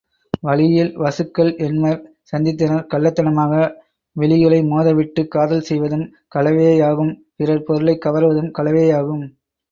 வழியில் 0.39 0.97
வசுக்கள் 0.97 1.49
எண்மர் 1.57 1.99
சந்தித்தனர் 2.31 2.87
கள்ளத்தனமாக 2.93 3.59
விழிகளை 4.15 4.59
மோதவிட்டுக் 4.65 5.27
காதல் 5.27 5.61
செய்வதும் 5.61 6.05
களவேயாகும் 6.35 7.13
பிறர் 7.35 7.63
பொருளைக் 7.63 8.01
கவர்வதும் 8.01 8.51
களவேயாகும். 8.57 9.23